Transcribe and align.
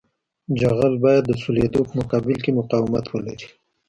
جغل 0.59 0.93
باید 1.03 1.23
د 1.27 1.31
سولېدو 1.43 1.81
په 1.87 1.93
مقابل 1.99 2.35
کې 2.43 2.57
مقاومت 2.59 3.05
ولري 3.09 3.47